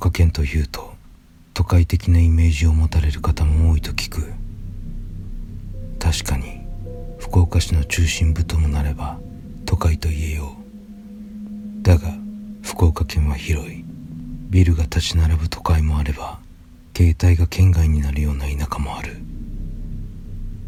[0.00, 0.94] 岡県というと
[1.52, 4.32] 都会的なイメージを持たれる方も多いと聞く。
[5.98, 6.62] 確かに
[7.18, 9.18] 福岡市の中心部ともなれば
[9.66, 10.56] 都会と言えよ
[11.78, 11.82] う。
[11.82, 12.14] だが
[12.62, 13.84] 福岡県は広い。
[14.48, 16.38] ビルが立ち並ぶ都会もあれば
[16.96, 19.18] 携帯が県外になるような田舎もある。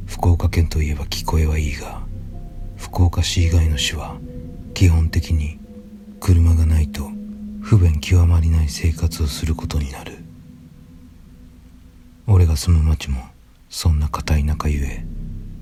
[0.04, 2.02] 福岡県といえば聞こえはいいが
[2.76, 4.18] 福岡市以外の市は
[4.74, 5.58] 基本的に
[6.20, 7.21] 車がないと
[7.62, 10.18] 不便極まりない生活をすることになる。
[12.26, 13.22] 俺が住む町も
[13.70, 15.04] そんな片田舎ゆえ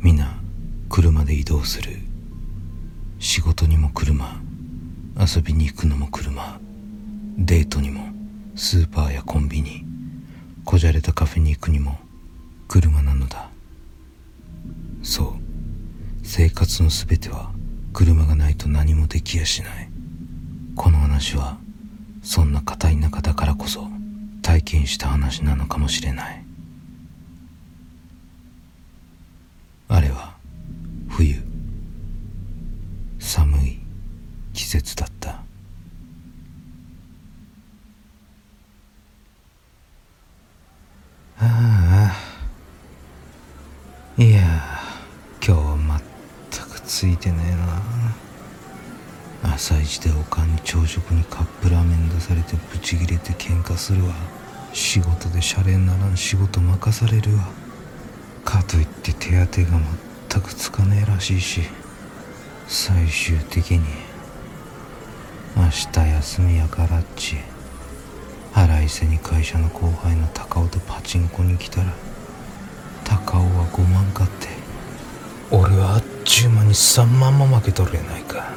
[0.01, 0.41] 皆
[0.89, 1.99] 車で移動する。
[3.19, 4.41] 仕事にも車
[5.17, 6.59] 遊びに行くのも車
[7.37, 8.09] デートにも
[8.57, 9.85] スーパーやコンビニ
[10.65, 11.99] こじゃれたカフェに行くにも
[12.67, 13.51] 車なのだ。
[15.03, 15.33] そう。
[16.23, 17.53] 生活の全ては
[17.93, 19.91] 車がないと何もできやしない。
[20.77, 21.59] この話は
[22.23, 23.89] そんな片田舎だからこそ
[24.43, 26.45] 体験した話なのかもしれない。
[29.89, 30.35] あれは
[31.09, 31.37] 冬。
[33.19, 33.81] 寒い
[34.53, 35.31] 季節だった。
[35.31, 35.43] あ
[41.41, 42.13] あ。
[44.17, 44.41] いや
[45.47, 45.85] 今日
[46.53, 47.81] 全くついてねえな。
[49.43, 54.15] 朝一でおかんに朝食にカップラーメン出されてブチギレて喧嘩するわ。
[54.73, 57.49] 仕事でシャレにならん仕事任されるわ。
[58.45, 59.81] かといって手当が
[60.29, 61.63] 全くつかねえらしいし。
[62.69, 63.81] 最終的に
[65.57, 67.37] 明日休みやからっち。
[68.53, 71.93] 腹いせに会社の後輩の高尾とパチンコに来たら
[73.05, 74.49] 高尾は5万買って。
[75.51, 78.53] 俺はあっちゅう間に3万も負けとるやないか。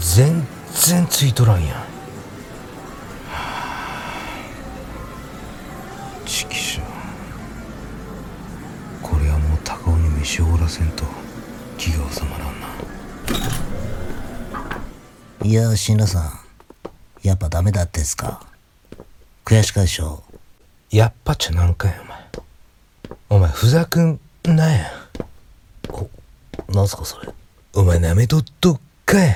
[0.00, 1.84] 全然ついとらんやん。
[6.24, 6.82] チキショ
[9.02, 11.04] これはもう高尾に飯をおらせんと
[11.76, 12.68] 気が収まらんな。
[15.42, 16.40] いや新郎さん。
[17.22, 18.42] やっぱダメだってっすか？
[19.44, 20.22] 悔しかでしょ？
[20.90, 22.18] やっぱちゃなんかやお前。
[23.30, 24.90] お前ふざくんなんや。
[25.88, 26.08] お
[26.72, 27.28] なんすかそれ？
[27.74, 29.34] お前なめとっとっかや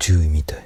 [0.00, 0.64] 注意みたい。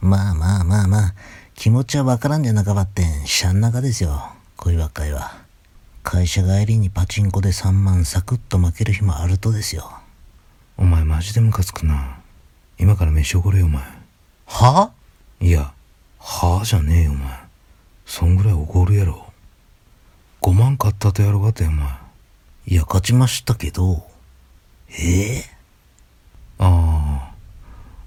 [0.00, 1.14] まあまあまあまあ
[1.54, 3.26] 気持ちはわからんじゃなかばってん。
[3.26, 4.32] しゃん中ですよ。
[4.56, 5.32] 恋ばっかりは。
[6.02, 9.90] 会社帰りにパチンコで3万サクッと負ける日もあるとですよ。
[10.76, 12.18] お前マジでムカつくな。
[12.78, 13.82] 今から飯おごれよお前。
[14.46, 14.92] は？
[15.40, 15.72] いや
[16.18, 17.38] はあじゃねえよお前。
[18.04, 19.32] そんぐらいおごるやろ。
[20.42, 21.88] 5万買ったとやろがてお前。
[22.66, 24.06] いや勝ちましたけど。
[24.90, 25.44] ええ
[26.58, 27.34] ああ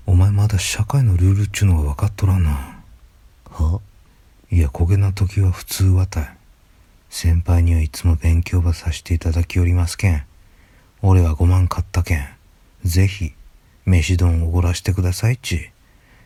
[0.05, 2.81] お前まだ社会のルールっちゅうのが分かっとらんな。
[3.51, 3.79] は？
[4.51, 6.37] いや焦げな時は普通はたい。
[7.09, 10.23] 先輩にはいつも勉強ばさせていただきおりますけん。
[11.01, 12.27] 俺は5万買ったけん。
[12.83, 13.31] ぜひ
[13.85, 15.69] 飯丼おごらしてくださいっち。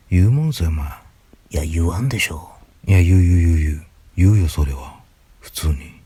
[0.10, 0.88] 言うもんぞお前。
[1.52, 2.50] いや言わんでしょ
[2.88, 3.86] いや言う言う言う言う。
[4.16, 4.96] 言うよそれは。
[5.42, 6.00] 普通に。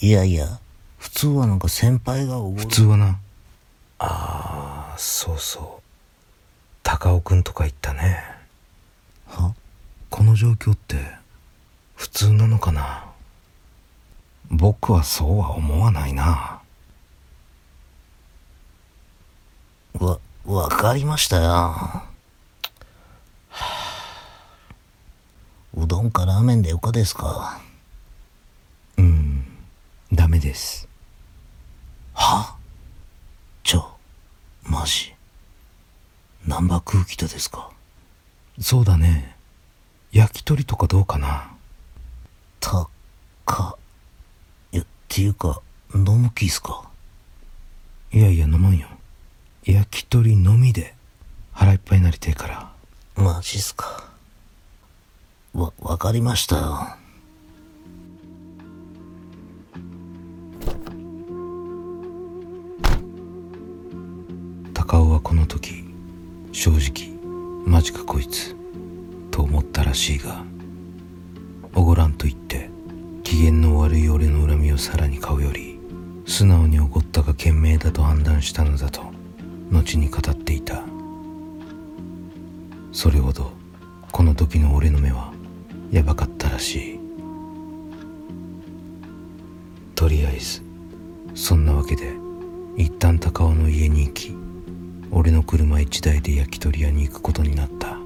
[0.00, 0.60] いやいや
[0.98, 2.60] 普通はなんか先輩がおごる。
[2.60, 3.18] 普通はな。
[3.98, 5.81] ああそうそう
[6.82, 8.24] 高尾くんとか言ったね。
[9.26, 9.54] は？
[10.10, 10.96] この状況って
[11.94, 13.06] 普通なのかな？
[14.50, 16.60] 僕はそうは思わないな。
[19.94, 22.02] わわかりましたよ。
[25.74, 27.60] うどんかラーメンでよかですか？
[28.98, 29.46] うん。
[30.12, 30.86] ダメです。
[32.12, 32.56] は？
[33.62, 33.96] ちょ
[34.64, 35.11] マジ？
[36.52, 37.70] ナンバー空気とですか？
[38.60, 39.36] そうだね。
[40.12, 41.50] 焼き鳥とかどうかな？
[42.60, 42.90] た
[43.46, 43.78] か
[44.70, 45.62] いやっていうか
[45.94, 46.90] 飲む気っすか？
[48.12, 48.86] いやいや飲まんよ。
[49.64, 50.94] 焼き鳥のみで
[51.52, 52.70] 腹いっぱいになりてえから。
[53.16, 54.10] マジっすか。
[55.54, 56.56] わわかりました。
[56.56, 56.98] よ
[64.74, 65.81] 高尾はこの時
[66.52, 67.18] 正直
[67.66, 68.54] マジかこいつ
[69.30, 70.44] と思ったらしいが
[71.74, 72.68] おごらんと言って
[73.24, 75.80] 機嫌の悪い俺の恨みをさらに買うより
[76.26, 79.02] 素直におごったが賢明だと判断したのだと
[79.70, 80.84] 後に語っていた。
[82.92, 83.52] それほど
[84.12, 85.32] この時の俺の目は
[85.90, 87.00] やばかったらしい。
[89.94, 90.62] とりあえず
[91.34, 92.12] そんなわけで
[92.76, 94.41] 一旦高尾の家に行き
[95.14, 97.98] 俺の車1台で焼き鳥屋に行くことになった。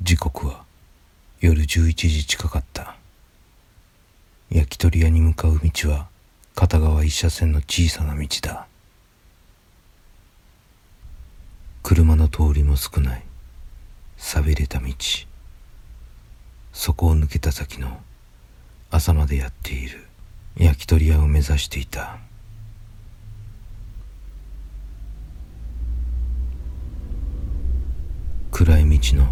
[0.00, 0.64] 時刻は
[1.40, 2.94] 夜11時近かった。
[4.48, 6.06] 焼き鳥屋に向かう道は
[6.54, 8.68] 片側一車線の小さな道だ。
[11.82, 13.24] 車の通りも少ない。
[14.16, 14.86] 寂れた道。
[16.72, 18.00] そこを抜けた先の
[18.88, 20.06] 朝までやっている
[20.56, 22.18] 焼き鳥屋を目指していた。
[28.58, 29.26] 暗い道の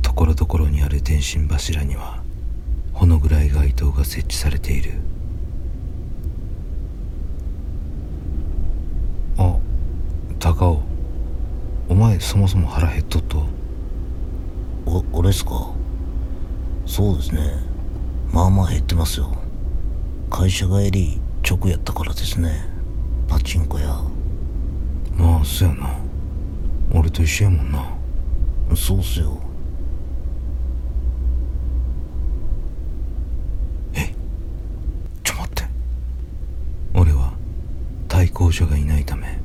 [0.00, 2.22] ところどころにある電信柱には
[2.92, 4.92] ほの暗い街灯が設置されている。
[9.38, 9.58] あ
[10.38, 10.82] 高尾。
[11.88, 13.44] お前そもそも腹減っとっと。
[14.86, 15.72] お俺っすか？
[16.86, 17.56] そうですね。
[18.32, 19.34] まあまあ減ってますよ。
[20.30, 22.70] 会社帰り直やったからですね。
[23.26, 24.00] パチンコ屋。
[25.16, 25.98] まあそやな。
[26.94, 27.98] 俺と一緒やもんな
[28.76, 29.38] そうっすよ。
[33.94, 34.14] え？
[35.22, 35.64] ちょ待って。
[36.94, 37.32] 俺は
[38.08, 39.38] 対向車がいないため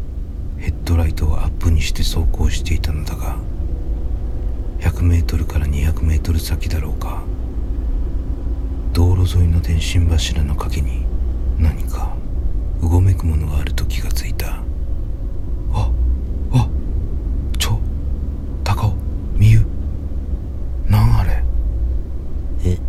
[0.58, 3.38] ヘッドライトをアップにして走行していたのだが
[4.80, 7.24] 100メートルから200メートル先だろうか。
[8.94, 11.06] 道路沿いの電信柱の陰に
[11.60, 12.16] 何か
[12.82, 14.64] うごめくものがあると気がついた
[15.74, 15.92] あ
[16.54, 16.70] あ
[17.58, 17.80] ちょ
[18.64, 18.94] 高尾
[19.34, 19.66] みゆ
[20.88, 21.44] なんあれ
[22.64, 22.80] え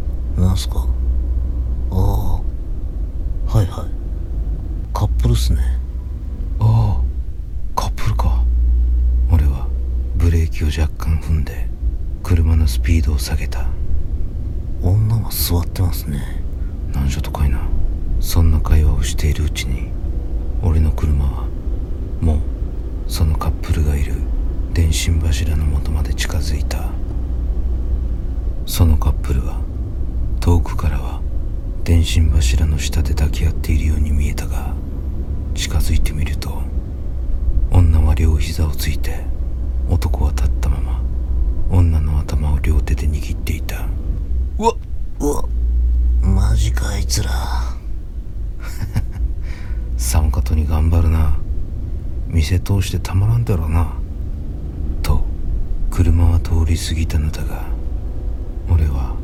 [0.40, 0.86] なんすか
[1.90, 1.96] ああ
[2.36, 3.90] はいはい
[4.94, 5.60] カップルっすね
[6.60, 8.44] ああカップルか
[9.32, 9.66] 俺は
[10.16, 11.66] ブレーキを若干踏んで
[12.22, 13.66] 車のスピードを下げた
[14.82, 16.20] 女は座ってますね
[16.92, 17.66] なんじゃとかいな
[18.20, 19.88] そんな会話をしているうちに
[20.62, 21.46] 俺の車は
[22.20, 22.38] もう
[23.08, 24.14] そのカップルがいる
[24.76, 26.90] 電信柱の元まで近づいた。
[28.66, 29.58] そのカップルは
[30.38, 31.22] 遠くからは
[31.82, 34.74] 電信柱の下で抱き合っているように見えたが
[35.54, 36.60] 近づいてみると
[37.70, 39.24] 女は両膝をついて
[39.88, 41.00] 男は立ったまま
[41.70, 43.86] 女の頭を両手で握っていた。
[44.58, 44.74] うわ
[45.20, 45.44] うわ
[46.20, 47.30] マジかあいつら。
[49.96, 51.38] 寒かとに頑張るな。
[52.28, 53.94] 店通してたまらんだろうな。
[54.00, 54.05] と
[55.96, 57.64] 車は通り過ぎたのだが
[58.70, 59.16] 俺は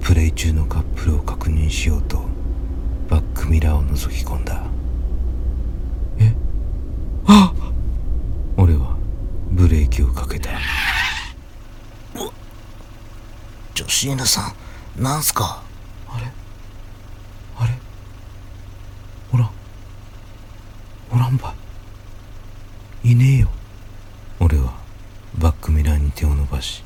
[0.00, 2.22] プレイ中のカップルを確認しようと
[3.08, 4.62] バックミラーを覗き込んだ。
[6.20, 6.32] え？
[7.26, 7.52] あ
[8.56, 8.96] 俺は
[9.50, 10.50] ブレーキをかけた。
[13.74, 14.54] 女子エナさ
[14.96, 15.64] んなんすか？
[16.08, 16.26] あれ？
[17.56, 17.72] あれ？
[19.32, 19.50] おらん。
[21.12, 21.52] おらんば。
[23.02, 23.48] いいねえよ
[24.38, 24.84] 俺は
[25.36, 26.84] バックミラーに手を伸ばし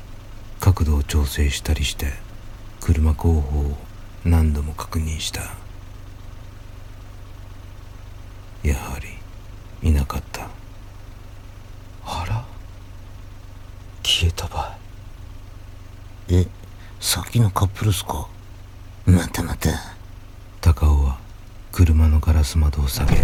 [0.59, 2.07] 角度を調整したりして
[2.81, 3.77] 車後方を
[4.25, 5.41] 何度も確認した。
[8.61, 10.49] やはりいなかった。
[12.05, 12.45] あら。
[14.03, 14.77] 消えたば
[16.27, 16.35] い。
[16.35, 16.47] え
[16.99, 18.27] さっきのカップルっすか？
[19.05, 19.69] またまた
[20.59, 21.19] 高尾は
[21.71, 23.15] 車のガラス窓を下げ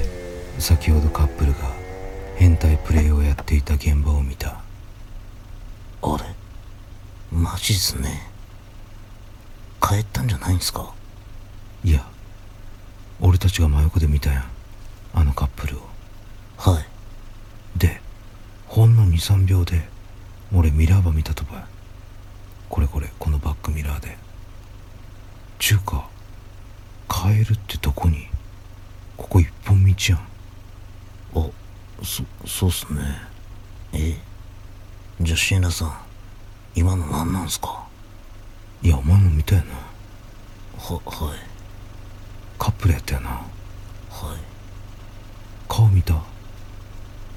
[0.57, 1.57] 先ほどカップルが
[2.37, 4.61] 変態プレイをやっていた現場を見た。
[6.01, 6.34] あれ？
[7.35, 8.31] マジっすね。
[9.81, 10.93] 帰ったんじゃないんすか？
[11.83, 12.07] いや
[13.19, 14.45] 俺たちが真横で見たやん。
[15.13, 15.81] あのカップルを。
[16.57, 16.85] はい。
[17.77, 17.99] で
[18.67, 19.81] ほんの23秒で
[20.53, 21.63] 俺ミラーバ見たとばい
[22.69, 24.17] これこれこのバックミラーで。
[25.59, 26.07] ちゅうか
[27.09, 28.27] 帰るってどこに？
[29.17, 30.19] ここ一本道やん。
[30.19, 31.49] あ
[32.01, 33.01] そそうっすね。
[33.91, 34.17] え
[35.19, 36.04] 女子エナさん
[36.75, 37.87] 今の何なんすか？
[38.83, 39.67] いやお前も見たやな。
[40.77, 41.39] ははい。
[42.59, 43.29] カップルやったよな。
[43.29, 43.41] はい。
[45.69, 46.15] 顔見た？
[46.15, 46.19] う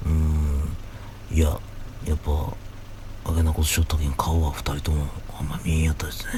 [0.07, 0.75] ーん。
[1.31, 1.57] いや
[2.05, 2.31] やっぱ
[3.31, 5.07] あげなことしよったけん顔は二人とも
[5.39, 6.31] あんま見えんやったですね。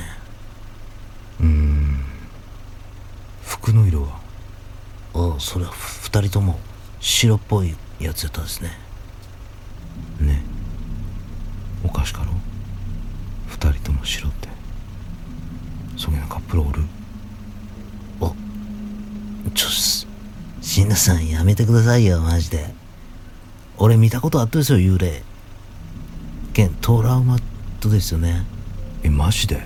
[1.39, 2.05] うーん。
[3.43, 4.22] 服の色は？
[5.13, 6.60] あそれは二人とも
[7.00, 8.77] 白っぽいやつやったですね。
[10.20, 10.43] ね。
[11.84, 12.31] おかしかろ
[14.05, 14.50] 白って。
[15.98, 16.84] そげなカップルおる？
[18.22, 18.34] あ
[19.53, 20.08] ちょし
[20.62, 22.74] 椎名さんやめてくださいよマジで。
[23.77, 25.24] 俺見たことあったですよ幽霊。
[26.53, 27.38] けんトラウマ
[27.79, 28.46] とですよね。
[29.03, 29.63] えマジで？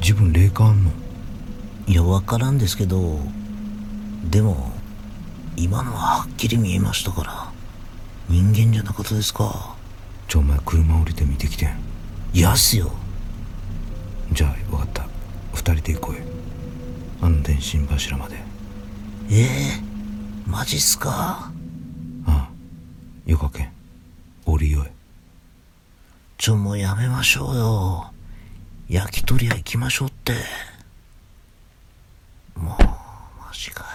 [0.00, 0.90] 自分霊感あんの？
[1.86, 3.18] いや分からんですけど
[4.30, 4.70] でも
[5.56, 7.52] 今のははっきり見えましたから。
[8.28, 9.76] 人間じゃなかったですか。
[10.28, 11.76] じゃあお前車降りて見てきてん
[12.34, 12.90] いやっすよ。
[14.32, 15.06] じゃあ分かった。
[15.52, 16.22] 二人で行こうよ。
[17.20, 18.36] あの電信柱まで。
[19.30, 19.80] ええ
[20.46, 21.50] マジっすか？
[22.26, 22.50] ああ
[23.26, 23.72] よかけん。
[24.44, 24.92] 降りよえ
[26.38, 28.10] ちょ、もうやめましょうよ。
[28.88, 30.32] 焼き鳥屋行きましょうって。
[32.56, 33.86] もう、マジかよ。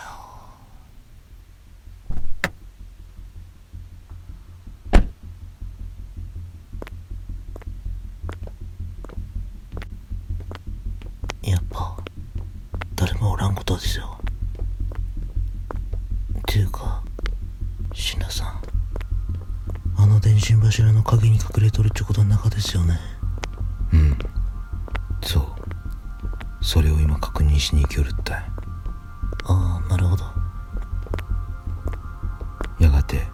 [11.44, 11.98] やっぱ、
[12.96, 14.18] 誰もおらんことですよ。
[16.40, 17.04] っていうか、
[17.94, 18.62] シナさん。
[19.98, 23.00] あの電信柱の陰に隠れとるってことの中ですよね。
[23.94, 24.18] うん。
[25.22, 25.46] そう。
[26.60, 28.46] それを今確認しに行きよるったい。
[29.44, 30.26] ああ、なるほど。
[32.80, 33.28] やがて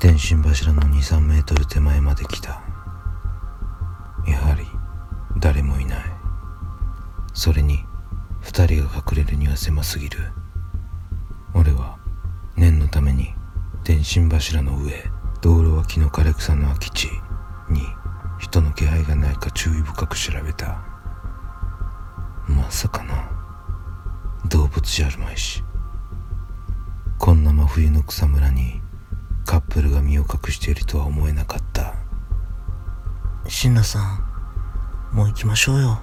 [0.00, 2.62] 電信柱の23メートル手前まで来た。
[4.26, 4.66] やはり
[5.38, 5.98] 誰もいない。
[7.32, 7.86] それに
[8.42, 10.18] 二人が隠れるには狭すぎる。
[11.54, 11.96] 俺は
[12.54, 13.34] 念のために
[13.82, 17.08] 電信柱の上道路脇の枯れ草の空き地
[17.68, 17.82] に
[18.38, 20.80] 人の気配がないか注意深く調べた。
[22.46, 23.28] まさかな
[24.48, 25.64] 動物じゃあるまいし。
[27.18, 28.80] こんな真冬の草むらに。
[29.44, 31.94] カップルが身を隠しているとは思えなかった。
[33.48, 33.98] シンナさ
[35.12, 35.98] ん、もう行きましょうよ。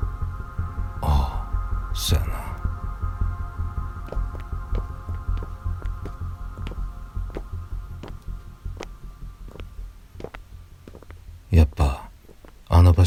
[1.02, 2.39] ああそやな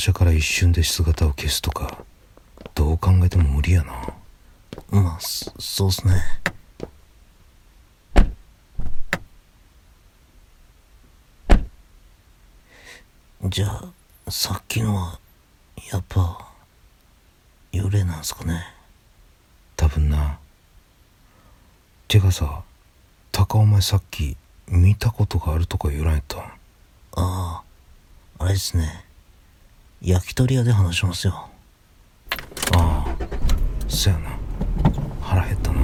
[0.03, 2.05] あの場所から一瞬で姿を消すとか
[2.75, 3.93] どう考えても無理やな
[4.91, 6.23] まあ、そそうっすね。
[13.45, 13.93] じゃあ、
[14.29, 15.21] さっきのは、
[15.93, 16.49] やっぱ、
[17.71, 18.65] 幽霊なんすかね。
[19.77, 20.39] 多分な
[22.09, 22.63] てかさ
[23.31, 26.47] 高お前さっき見たことがあるとか言わんやったあ
[27.17, 27.63] あ、
[28.39, 29.12] あれですね。
[30.05, 31.49] 焼き鳥屋で話しますよ。
[32.75, 33.17] ああ
[33.87, 34.37] そやな。
[35.21, 35.81] 腹減ったな。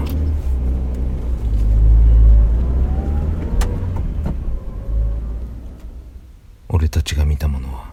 [6.69, 7.93] 俺たちが見たものは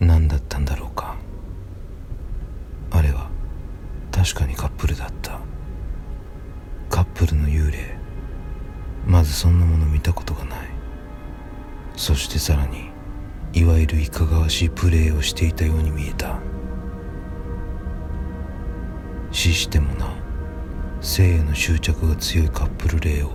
[0.00, 1.16] 何だったんだろうか。
[2.90, 3.28] あれは
[4.10, 5.38] 確かにカップルだった。
[6.88, 7.98] カップルの幽霊。
[9.06, 10.60] まずそんなもの見たことがない。
[11.94, 12.95] そしてさらに
[13.56, 16.38] いわゆるいかがわしいプレーをしていたように見えた。
[19.32, 20.14] 死してもな
[21.00, 23.30] 性への執着が強いカップル霊を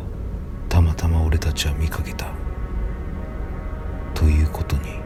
[0.69, 2.33] たまたま俺たちは見かけた。
[4.13, 5.00] ということに